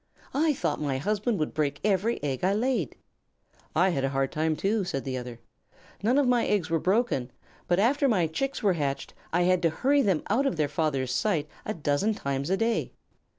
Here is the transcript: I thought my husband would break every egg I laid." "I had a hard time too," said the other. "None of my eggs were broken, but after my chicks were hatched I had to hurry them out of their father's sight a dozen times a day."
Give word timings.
I 0.33 0.55
thought 0.55 0.81
my 0.81 0.97
husband 0.97 1.37
would 1.37 1.53
break 1.53 1.79
every 1.83 2.17
egg 2.23 2.43
I 2.43 2.55
laid." 2.55 2.95
"I 3.75 3.89
had 3.89 4.03
a 4.03 4.09
hard 4.09 4.31
time 4.31 4.55
too," 4.55 4.83
said 4.83 5.03
the 5.03 5.15
other. 5.15 5.37
"None 6.01 6.17
of 6.17 6.27
my 6.27 6.47
eggs 6.47 6.71
were 6.71 6.79
broken, 6.79 7.31
but 7.67 7.77
after 7.77 8.07
my 8.07 8.25
chicks 8.25 8.63
were 8.63 8.73
hatched 8.73 9.13
I 9.31 9.43
had 9.43 9.61
to 9.61 9.69
hurry 9.69 10.01
them 10.01 10.23
out 10.27 10.47
of 10.47 10.55
their 10.55 10.67
father's 10.69 11.13
sight 11.13 11.47
a 11.67 11.75
dozen 11.75 12.15
times 12.15 12.49
a 12.49 12.57
day." 12.57 12.93